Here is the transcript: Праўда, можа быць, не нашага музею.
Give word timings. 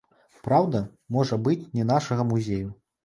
Праўда, 0.47 0.79
можа 1.17 1.39
быць, 1.49 1.69
не 1.81 1.85
нашага 1.93 2.29
музею. 2.31 2.69